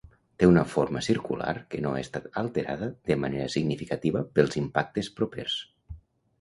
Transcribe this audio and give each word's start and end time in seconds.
Té 0.43 0.47
una 0.51 0.61
forma 0.69 1.03
circular 1.07 1.53
que 1.73 1.81
no 1.83 1.91
ha 1.91 1.99
estat 2.07 2.25
alterada 2.43 2.89
de 3.11 3.19
manera 3.27 3.47
significativa 3.59 4.27
pels 4.41 4.61
impactes 4.65 5.15
propers. 5.23 5.63